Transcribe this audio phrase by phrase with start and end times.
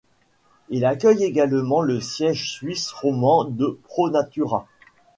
[0.69, 4.65] Il accueille également le siège suisse-romand de Pro Natura.